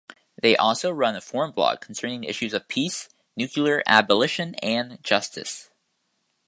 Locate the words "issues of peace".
2.23-3.07